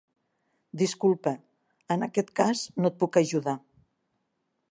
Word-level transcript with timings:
Disculpa, 0.81 1.33
en 1.97 2.07
aquest 2.07 2.33
cas 2.41 2.65
no 2.81 2.91
et 2.93 2.99
puc 3.03 3.23
ajudar. 3.25 3.57